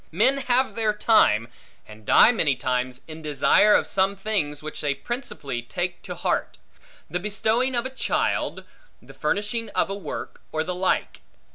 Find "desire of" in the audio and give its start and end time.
3.21-3.85